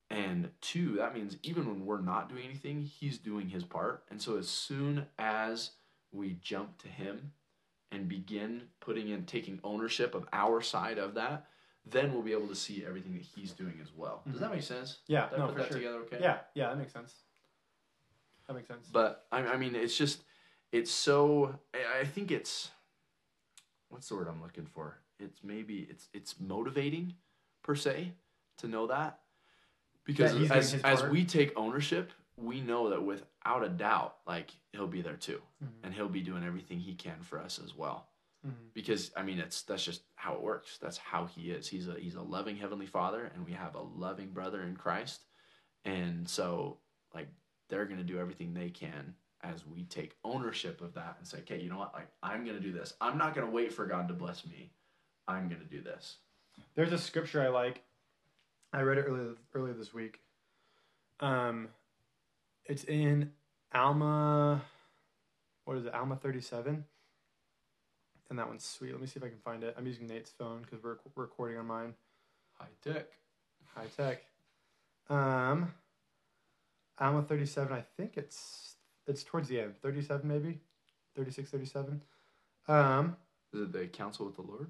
[0.09, 4.03] And two, that means even when we're not doing anything, he's doing his part.
[4.09, 5.71] And so as soon as
[6.11, 7.31] we jump to him
[7.91, 11.47] and begin putting in taking ownership of our side of that,
[11.85, 14.23] then we'll be able to see everything that he's doing as well.
[14.25, 14.55] Does that mm-hmm.
[14.55, 14.99] make sense?
[15.07, 15.77] Yeah, Did no, put for that sure.
[15.77, 16.17] together okay?
[16.19, 17.13] Yeah, yeah, that makes sense.
[18.47, 18.87] That makes sense.
[18.91, 20.23] But I, I mean, it's just,
[20.71, 21.59] it's so.
[21.73, 22.69] I- I think it's,
[23.89, 24.97] what's the word I'm looking for?
[25.19, 27.13] It's maybe it's it's motivating,
[27.63, 28.11] per se,
[28.57, 29.19] to know that,
[30.03, 31.11] because as as part?
[31.11, 35.69] we take ownership, we know that without a doubt, like he'll be there too, Mhm.
[35.83, 38.09] and he'll be doing everything he can for us as well.
[38.45, 38.73] Mhm.
[38.73, 40.77] Because I mean, it's that's just how it works.
[40.79, 41.67] That's how he is.
[41.67, 45.25] He's a he's a loving heavenly Father, and we have a loving brother in Christ,
[45.85, 46.81] and so
[47.13, 47.29] like
[47.69, 51.39] they're going to do everything they can as we take ownership of that and say,
[51.39, 51.93] okay, you know what?
[51.93, 52.93] Like, I'm going to do this.
[52.99, 54.71] I'm not going to wait for God to bless me.
[55.27, 56.17] I'm going to do this.
[56.75, 57.81] There's a scripture I like.
[58.73, 60.19] I read it earlier earlier this week.
[61.19, 61.69] Um,
[62.65, 63.31] it's in
[63.73, 64.61] Alma.
[65.63, 65.93] What is it?
[65.93, 66.85] Alma thirty seven.
[68.29, 68.91] And that one's sweet.
[68.91, 69.75] Let me see if I can find it.
[69.77, 71.93] I'm using Nate's phone because we're recording on mine.
[72.57, 73.05] High tech.
[73.75, 74.23] High tech.
[75.09, 75.73] Um,
[76.99, 77.73] Alma thirty seven.
[77.73, 78.75] I think it's
[79.07, 79.75] it's towards the end.
[79.81, 80.59] Thirty seven maybe.
[81.15, 82.01] 36, 37.
[82.67, 83.15] Um,
[83.53, 84.69] Is it the counsel with the Lord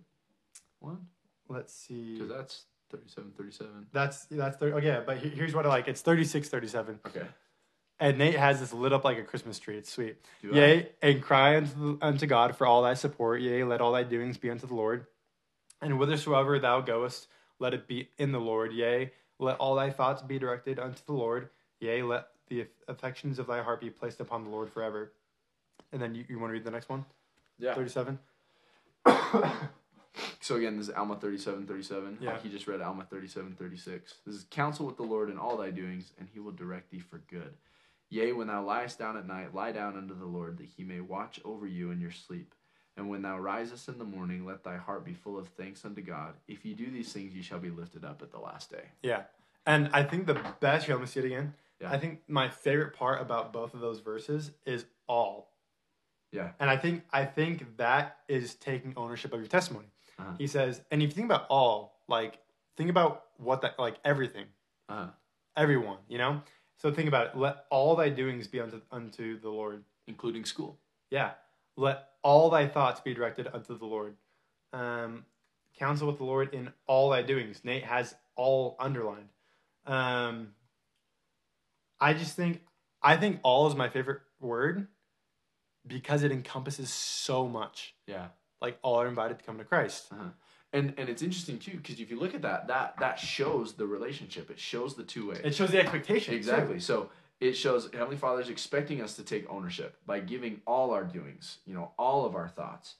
[0.85, 1.07] one?
[1.47, 2.13] let's see.
[2.13, 3.87] Because that's 37, 37.
[3.91, 5.01] That's that's thir- okay.
[5.05, 5.87] But he- here's what I like.
[5.87, 6.99] It's 36, 37.
[7.07, 7.25] Okay.
[7.99, 9.77] And Nate has this lit up like a Christmas tree.
[9.77, 10.17] It's sweet.
[10.41, 10.55] Do I?
[10.55, 13.41] Yea, and cry unto, unto God for all thy support.
[13.41, 15.05] Yea, let all thy doings be unto the Lord.
[15.81, 17.27] And whithersoever thou goest,
[17.59, 18.73] let it be in the Lord.
[18.73, 21.49] Yea, let all thy thoughts be directed unto the Lord.
[21.79, 25.13] Yea, let the aff- affections of thy heart be placed upon the Lord forever.
[25.93, 27.05] And then you, you want to read the next one?
[27.59, 27.75] Yeah.
[27.75, 28.19] 37?
[30.45, 32.19] So again, this is Alma 37, 37.
[32.21, 32.37] Yeah.
[32.37, 34.13] He just read Alma 37, 36.
[34.27, 36.99] This is counsel with the Lord in all thy doings, and he will direct thee
[36.99, 37.55] for good.
[38.11, 40.99] Yea, when thou liest down at night, lie down unto the Lord, that he may
[40.99, 42.53] watch over you in your sleep.
[42.95, 46.03] And when thou risest in the morning, let thy heart be full of thanks unto
[46.03, 46.35] God.
[46.47, 48.83] If you do these things, you shall be lifted up at the last day.
[49.01, 49.23] Yeah.
[49.65, 51.55] And I think the best, here, let me see it again.
[51.81, 51.91] Yeah.
[51.91, 55.49] I think my favorite part about both of those verses is all.
[56.31, 56.51] Yeah.
[56.59, 59.87] And I think I think that is taking ownership of your testimony.
[60.19, 60.31] Uh-huh.
[60.37, 62.39] He says, and if you think about all, like
[62.77, 64.45] think about what that like everything,
[64.89, 65.07] Uh,
[65.57, 66.41] everyone, you know?
[66.77, 67.37] So think about it.
[67.37, 69.83] Let all thy doings be unto unto the Lord.
[70.07, 70.77] including school.
[71.09, 71.31] Yeah.
[71.77, 74.15] Let all thy thoughts be directed unto the Lord.
[74.71, 75.25] Um,
[75.79, 77.63] counsel with the Lord in all thy doings.
[77.63, 79.29] Nate has all underlined.
[79.85, 80.53] Um,
[81.99, 82.61] I just think,
[83.01, 84.87] I think all is my favorite word
[85.87, 87.95] because it encompasses so much.
[88.05, 88.27] Yeah.
[88.65, 90.07] Like all are invited to come to Christ.
[90.11, 90.29] Uh-huh.
[90.73, 93.85] And and it's interesting too because if you look at that, that that shows the
[93.85, 94.49] relationship.
[94.49, 95.39] It shows the two way.
[95.43, 96.31] It shows the expectation.
[96.33, 96.37] too.
[96.37, 96.79] Exactly.
[96.79, 101.03] So it shows Heavenly Father is expecting us to take ownership by giving all our
[101.03, 102.95] doings, you know, all of our thoughts,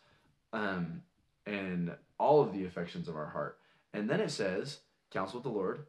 [0.54, 1.01] um,
[1.45, 3.58] and all of the affections of our heart.
[3.93, 4.80] And then it says,
[5.12, 5.86] counsel with the Lord.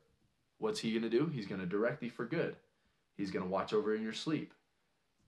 [0.59, 1.27] What's He going to do?
[1.27, 2.57] He's going to direct thee for good.
[3.17, 4.53] He's going to watch over in your sleep.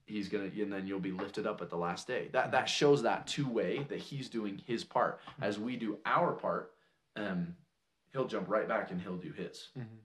[0.09, 2.29] He's gonna, and then you'll be lifted up at the last day.
[2.31, 2.51] That mm-hmm.
[2.51, 5.19] that shows that two way that He's doing His part.
[5.21, 5.43] Mm-hmm.
[5.43, 6.71] As we do our part,
[7.15, 7.55] um,
[8.11, 9.69] He'll jump right back and He'll do His.
[9.77, 9.95] Mm-hmm.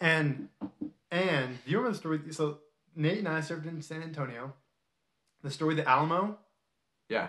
[0.00, 0.48] And
[1.10, 2.20] and do you remember the story?
[2.30, 2.58] So
[2.94, 4.52] Nate and I served in San Antonio.
[5.42, 6.38] The story of the Alamo.
[7.08, 7.28] Yeah.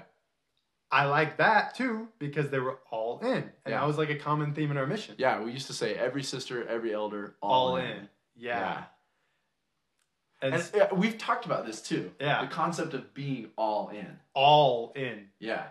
[0.91, 3.79] I like that too because they were all in, and Yeah.
[3.79, 5.15] that was like a common theme in our mission.
[5.17, 8.09] Yeah, we used to say every sister, every elder, all, all, in.
[8.35, 8.59] Yeah.
[8.59, 8.83] Yeah.
[10.43, 12.11] And, And yeah, we've talked about this too.
[12.19, 12.41] Yeah.
[12.41, 14.19] The concept of being all in.
[14.33, 15.29] all in.
[15.39, 15.63] Yeah.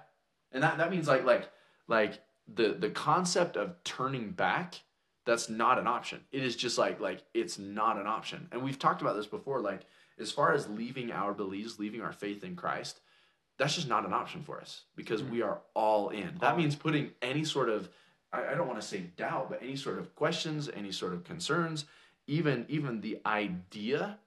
[0.51, 1.49] And that, that means like like
[1.89, 2.21] like
[2.53, 4.81] the the concept of turning back,
[5.27, 6.21] that's not an option.
[6.33, 8.49] It is just like like it's not an option.
[8.51, 9.83] And we've talked about this before, like
[10.19, 13.01] as far as leaving our beliefs, leaving our faith in Christ,
[13.59, 15.31] that's just not an option for us because mm.
[15.31, 16.39] we are all in.
[16.41, 17.91] That means putting any sort of
[18.33, 21.25] I, I don't want to say doubt, but any sort of questions, any sort of
[21.25, 21.85] concerns,
[22.27, 24.19] even even the idea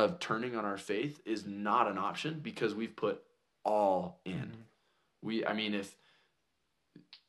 [0.00, 3.22] of turning on our faith is not an option because we've put
[3.64, 4.32] all in.
[4.34, 4.62] Mhm.
[5.22, 5.94] We, I mean, if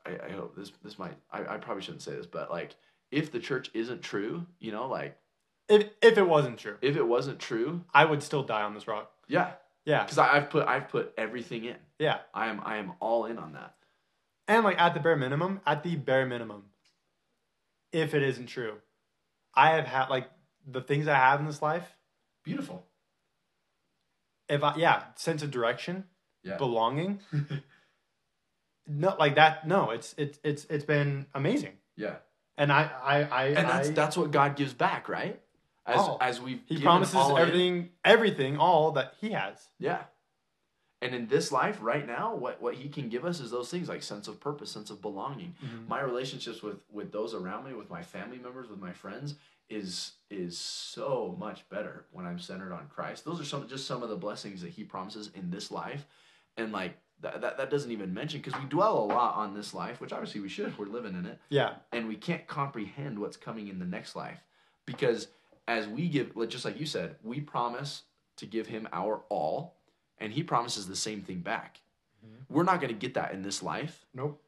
[0.05, 2.75] I, I hope this this might I, I probably shouldn't say this, but like
[3.11, 5.17] if the church isn't true, you know, like
[5.69, 8.87] If if it wasn't true, if it wasn't true, I would still die on this
[8.87, 9.11] rock.
[9.27, 9.53] yeah,
[9.85, 11.77] Yeah, because I've put I've put everything in.
[11.99, 12.19] yeah.
[12.33, 13.75] I am I am all in on that.
[14.47, 16.63] And like at the bare minimum, at the bare minimum,
[17.91, 18.75] if it isn't true,
[19.53, 20.29] I have had like
[20.65, 21.87] the things I have in this life.
[22.43, 22.85] Beautiful.
[24.49, 26.05] If I yeah, sense of direction,
[26.43, 26.57] Yeah.
[26.57, 27.19] belonging.
[28.87, 29.67] no, like that.
[29.67, 31.73] No, it's it's it's it's been amazing.
[31.95, 32.15] Yeah.
[32.57, 35.39] And I I I And that's I- that's what God gives back, right?
[35.85, 36.17] As All.
[36.21, 37.41] as we've he promises all in.
[37.41, 39.57] everything everything all that he has.
[39.79, 40.03] Yeah.
[41.01, 43.89] And in this life right now, what, what he can give us is those things
[43.89, 45.55] like sense of purpose, sense of belonging.
[45.65, 45.87] Mm-hmm.
[45.87, 49.35] My relationships with with those around me, with my family members, with my friends
[49.69, 53.25] is is so much better when I'm centered on Christ.
[53.25, 56.05] Those are some just some of the blessings that he promises in this life.
[56.57, 59.73] And like that that, that doesn't even mention because we dwell a lot on this
[59.73, 60.77] life, which obviously we should.
[60.77, 61.75] We're living in it Yeah.
[61.91, 64.39] and we can't comprehend what's coming in the next life
[64.85, 65.27] because
[65.67, 68.03] as we give like just like you said we promise
[68.37, 69.77] to give him our all
[70.21, 71.81] and he promises the same thing back.
[72.49, 74.05] We're not going to get that in this life.
[74.13, 74.41] Nope.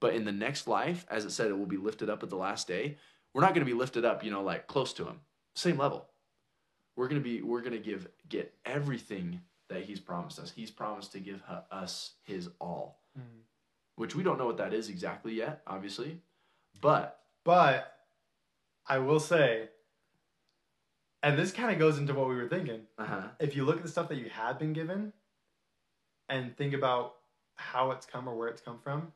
[0.00, 2.36] but in the next life as it said it will be lifted up at the
[2.36, 2.96] last day
[3.34, 5.20] we're not going to be lifted up you know like close to him.
[5.54, 6.06] Same level.
[6.96, 10.50] We're going to be we're going to give get everything that he's promised us.
[10.54, 13.00] He's promised to give us his all.
[13.18, 13.42] Mhm.
[13.96, 16.20] which we don't know what that is exactly yet obviously.
[16.80, 17.92] But But
[18.86, 19.68] I will say,
[21.22, 22.82] and this kind of goes into what we were thinking.
[22.98, 25.12] uh-huh If you look at the stuff that you have been given,
[26.28, 27.14] and think about
[27.56, 29.12] how it's come or where it's come from,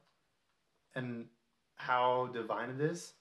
[0.94, 1.26] and
[1.76, 3.12] how divine it is,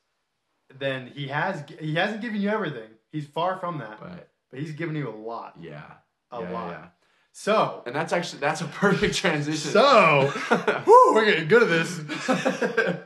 [0.79, 2.89] then he has he hasn't given you everything.
[3.11, 5.83] He's far from that, but but he's given you a lot, Yeah.
[6.31, 6.69] a yeah, lot.
[6.71, 6.85] yeah.
[7.33, 9.71] So, And that's actually that's a perfect transition.
[9.71, 10.27] so,
[10.85, 12.99] whew, we're getting good at this.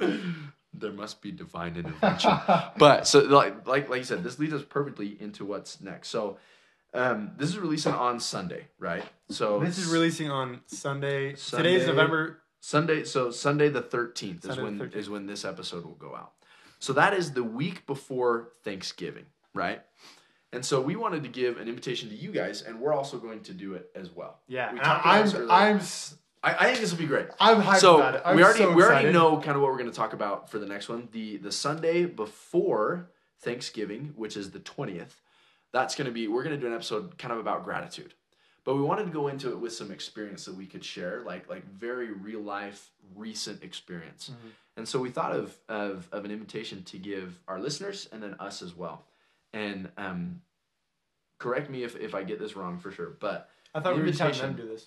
[0.80, 2.32] there must be divine intervention.
[2.78, 6.08] but so like like like you said, this leads us perfectly into what's next.
[6.08, 6.38] So
[6.92, 9.04] um, this is releasing on Sunday, right?
[9.28, 11.34] So This is releasing on Sunday.
[11.36, 11.72] Sunday.
[11.74, 12.38] Today's November.
[12.60, 13.04] Sunday.
[13.04, 14.96] So Sunday the thirteenth is when 13th.
[14.96, 16.32] is when this episode will go out.
[16.78, 19.82] So that is the week before Thanksgiving, right?
[20.52, 23.42] And so we wanted to give an invitation to you guys, and we're also going
[23.42, 24.40] to do it as well.
[24.48, 25.50] Yeah, We and talked about this I'm.
[25.50, 25.80] I'm
[26.42, 27.26] I, I think this will be great.
[27.38, 28.22] I'm hyped so about it.
[28.24, 30.50] I'm we already so we already know kind of what we're going to talk about
[30.50, 31.08] for the next one.
[31.12, 35.20] The the Sunday before Thanksgiving, which is the twentieth.
[35.72, 38.14] That's going to be we're going to do an episode kind of about gratitude,
[38.64, 41.48] but we wanted to go into it with some experience that we could share, like
[41.48, 44.30] like very real life recent experience.
[44.30, 44.50] Mhm.
[44.76, 48.34] And so we thought of, of of an invitation to give our listeners and then
[48.40, 49.04] us as well.
[49.52, 50.40] And um,
[51.38, 54.06] correct me if if I get this wrong for sure, but I thought we were
[54.06, 54.56] invitation.
[54.56, 54.86] them do this.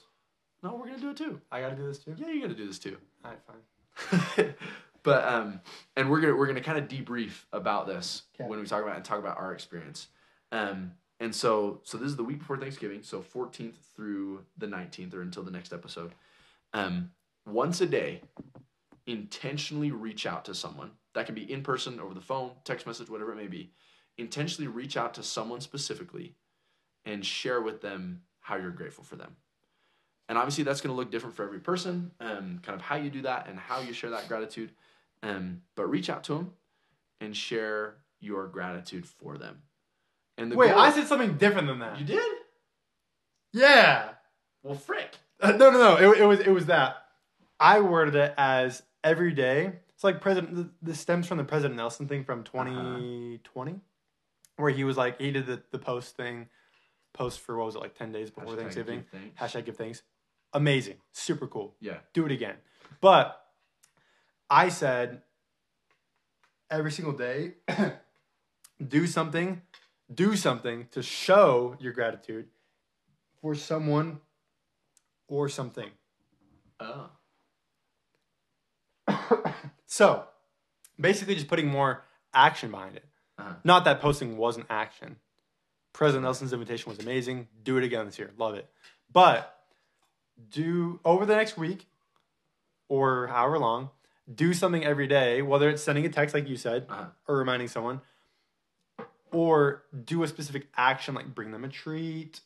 [0.63, 1.41] No, we're going to do it too.
[1.51, 2.15] I got to do this too.
[2.17, 2.97] Yeah, you gotta do this too.
[3.23, 4.55] All right, fine.
[5.03, 5.59] but um,
[5.95, 8.49] and we're gonna we're gonna kind of debrief about this Okay.
[8.49, 10.07] when we talk about and talk about our experience.
[10.51, 15.13] Um, and so so this is the week before Thanksgiving, so 14th through the 19th,
[15.13, 16.13] or until the next episode.
[16.73, 17.11] Um,
[17.45, 18.21] once a day,
[19.05, 20.91] intentionally reach out to someone.
[21.13, 23.71] That can be in person, over the phone, text message, whatever it may be.
[24.17, 26.35] Intentionally reach out to someone specifically,
[27.05, 29.35] and share with them how you're grateful for them.
[30.33, 33.11] And obviously, that's going to look different for every person, um, kind of how you
[33.11, 34.71] do that and how you share that gratitude.
[35.21, 36.53] Um, but reach out to them
[37.21, 39.61] and share your gratitude for them.
[40.39, 41.99] And the Wait, goal- I said something different than that.
[41.99, 42.31] you did?
[43.51, 44.09] Yeah.
[44.63, 45.17] Well, frick.
[45.39, 46.13] Uh, no, no, no.
[46.13, 46.95] It, it was it was that.
[47.59, 49.73] I worded it as every day.
[49.93, 50.71] It's like President.
[50.81, 53.75] This stems from the President Nelson thing from 2020,
[54.55, 56.47] where he was like he did the, the post thing,
[57.13, 59.05] post for what was it like 10 days before Hashtag Thanksgiving.
[59.39, 60.01] Hashtag give thanks.
[60.53, 61.75] Amazing, super cool.
[61.79, 61.97] Yeah.
[62.13, 62.55] do it again.
[63.01, 63.39] But
[64.49, 65.21] I said
[66.69, 67.53] every single day,
[68.87, 69.61] do something,
[70.13, 72.47] do something to show your gratitude
[73.41, 74.19] for someone
[75.27, 75.89] or something.
[76.79, 77.09] Oh.
[79.85, 80.23] So
[80.99, 83.05] basically, just putting more action behind it.
[83.37, 83.53] Uh-huh.
[83.63, 85.17] Not that posting wasn't action.
[85.93, 87.47] President Nelson's invitation was amazing.
[87.61, 88.31] Do it again this year.
[88.35, 88.67] Love it.
[89.11, 89.52] But
[90.49, 91.87] do over the next week
[92.89, 93.89] or however long,
[94.33, 97.05] do something every day, whether it's sending a text like you said Uh-huh.
[97.27, 98.01] or reminding someone,
[99.31, 102.41] or do a specific action like bring them a treat,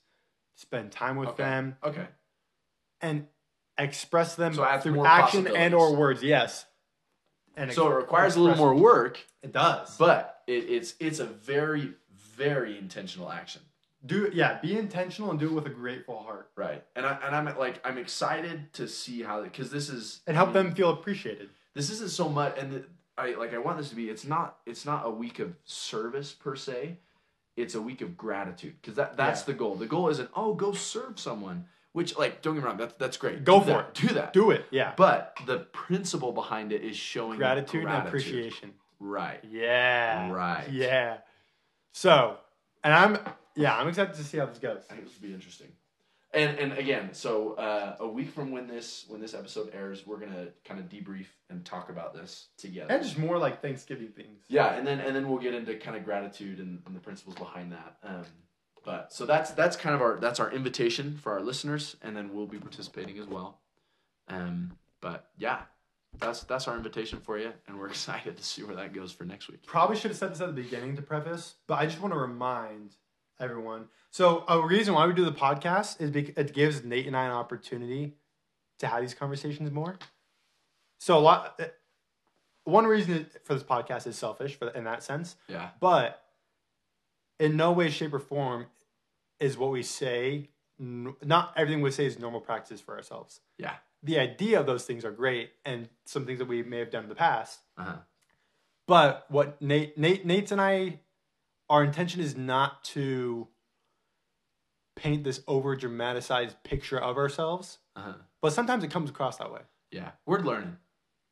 [0.55, 1.43] spend time with Okay.
[1.43, 2.07] them, Okay.
[3.01, 3.27] and
[3.77, 6.23] express them So through action and or words.
[6.23, 6.65] Yes.
[7.55, 9.97] And So it requires a little more work, It does.
[9.97, 13.61] but it, it's it's a very very intentional action.
[14.07, 16.49] Do yeah, be intentional and do it with a grateful heart.
[16.55, 16.83] Right.
[16.95, 20.49] And I and I'm like I'm excited to see how because this is And help
[20.49, 21.49] I mean, them feel appreciated.
[21.73, 22.83] This isn't so much and the,
[23.17, 26.31] I like I want this to be it's not it's not a week of service
[26.33, 26.97] per se.
[27.55, 29.45] It's a week of gratitude because that that's Yeah.
[29.47, 29.75] the goal.
[29.75, 33.17] The goal isn't oh go serve someone, which like don't get me wrong that's that's
[33.17, 33.43] great.
[33.43, 33.93] Go Do for that.
[33.93, 34.33] Do that.
[34.33, 34.65] Do it.
[34.71, 34.93] Yeah.
[34.95, 38.73] But the principle behind it is showing Gratitude, and appreciation.
[38.99, 39.43] Right.
[39.49, 40.31] Yeah.
[40.31, 40.69] Right.
[40.71, 41.17] Yeah.
[41.93, 42.37] So,
[42.83, 43.17] and I'm
[43.57, 44.83] yeah, I'm excited to see how this goes.
[44.89, 45.67] I think this will be interesting.
[46.33, 50.19] And and again, so uh, a week from when this when this episode airs, we're
[50.19, 52.93] gonna kind of debrief and talk about this together.
[52.93, 54.43] And just more like Thanksgiving things.
[54.49, 57.35] yeah, and then and then we'll get into kind of gratitude and, and the principles
[57.35, 57.97] behind that.
[58.03, 58.25] Um,
[58.83, 62.33] but so that's that's kind of our that's our invitation for our listeners, and then
[62.33, 63.61] we'll be participating as well.
[64.27, 65.61] Um, but yeah,
[66.19, 69.23] that's that's our invitation for you, and we're excited to see where that goes for
[69.23, 69.65] next week.
[69.65, 72.19] Probably should have said this at the beginning to preface, but I just want to
[72.19, 72.95] remind
[73.39, 73.85] everyone.
[74.11, 77.25] So, a reason why we do the podcast is because it gives Nate and I
[77.25, 78.13] an opportunity
[78.79, 79.97] to have these conversations more.
[80.99, 81.55] So, a lot.
[81.59, 81.67] eh,
[82.63, 86.23] One reason for this podcast is selfish, for in that sense, Yeah, but
[87.39, 88.65] in no way, shape, or form
[89.39, 90.49] is what we say.
[90.79, 93.41] Not everything we say is normal practice for ourselves.
[93.57, 96.91] yeah, The idea of those things are great, and some things that we may have
[96.91, 97.59] done in the past.
[97.77, 97.97] uh-huh.
[98.87, 100.99] But what Nate, Nate, Nate's and I,
[101.69, 103.47] our intention is not to
[104.95, 107.77] paint this over dramatized picture of ourselves.
[107.95, 108.13] Uh-huh.
[108.41, 109.61] But sometimes it comes across that way.
[109.91, 110.11] yeah.
[110.25, 110.77] We're learning.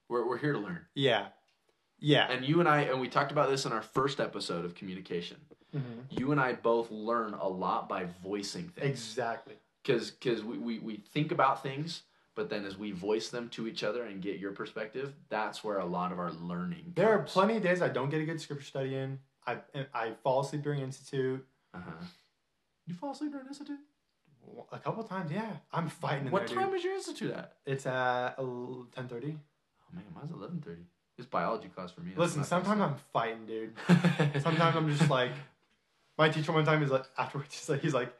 [0.09, 0.81] We're we're here to learn.
[0.93, 1.27] Yeah,
[1.99, 2.27] yeah.
[2.29, 5.37] And you and I, and we talked about this in our first episode of communication.
[6.09, 8.89] You and I both learn a lot by voicing things.
[8.89, 9.55] Exactly.
[9.83, 13.67] Because because we, we, we think about things, but then as we voice them to
[13.67, 17.19] each other and get your perspective, that's where a lot of our learning There are
[17.23, 19.19] plenty of days I don't get a good scripture study in.
[19.47, 19.57] I
[19.93, 21.91] I fall asleep during institute Uh-huh.
[22.87, 23.79] You fall asleep during institute?
[24.71, 25.31] a couple times.
[25.31, 26.27] Yeah, I'm fighting.
[26.27, 26.77] In What there, time dude.
[26.77, 27.53] is your institute at?
[27.65, 29.37] It's at ten thirty.
[29.81, 30.83] Oh man, mine's eleven thirty.
[31.17, 32.09] It's biology class for me.
[32.09, 33.73] That's Listen, sometimes I'm fighting, dude.
[34.43, 35.31] Sometimes I'm just like,
[36.17, 38.13] my teacher one time is like, afterwards, he's like, he's like,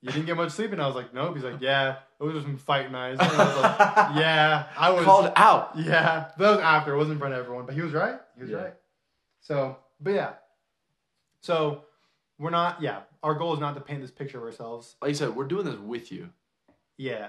[0.00, 1.34] you didn't get much sleep, and I was like, nope.
[1.34, 3.20] He's like, yeah, it was some fight nights.
[3.20, 3.78] And I was like,
[4.22, 5.72] yeah, I was called out.
[5.76, 6.94] Yeah, that was after.
[6.94, 8.18] It wasn't in front of everyone, but he was right.
[8.36, 8.56] He was Yeah.
[8.56, 8.74] right.
[9.42, 10.30] So, but yeah,
[11.44, 11.84] so
[12.38, 12.80] we're not.
[12.80, 14.96] Yeah, our goal is not to paint this picture of ourselves.
[15.02, 16.30] Like you said, we're doing this with you.
[16.96, 17.28] Yeah,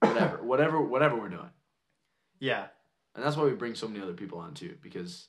[0.00, 1.50] Whatever, whatever, whatever we're doing,
[2.40, 2.66] yeah,
[3.14, 4.76] and that's why we bring so many other people on too.
[4.80, 5.28] Because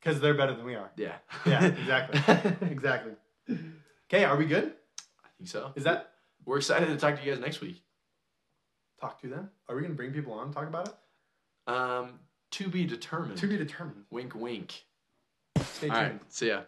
[0.00, 0.90] because they're better than we are.
[0.96, 1.16] yeah,
[1.46, 3.12] Yeah, exactly, exactly.
[4.10, 4.72] Okay, are we good?
[5.24, 5.72] I think so.
[5.76, 6.10] Is that
[6.44, 7.82] We're excited to talk to you guys next week.
[9.00, 9.50] talk to them?
[9.68, 11.72] Are we gonna bring people on and talk about it?
[11.72, 12.18] Um,
[12.52, 13.38] to be determined.
[13.38, 14.04] To be determined.
[14.10, 14.84] Wink, wink.
[15.56, 15.92] Stay tuned.
[15.92, 16.20] right.
[16.28, 16.62] See ya.